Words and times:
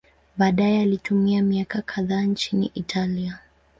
Baadaye 0.37 0.81
alitumia 0.81 1.41
miaka 1.41 1.81
kadhaa 1.81 2.21
nchini 2.21 2.71
Italia. 2.73 3.39